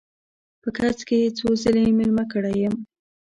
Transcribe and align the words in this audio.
په 0.61 0.69
کڅ 0.77 0.97
کې 1.07 1.15
یې 1.23 1.29
څو 1.37 1.47
ځله 1.63 1.81
میلمه 1.97 2.23
کړی 2.31 2.53
یم. 2.61 2.75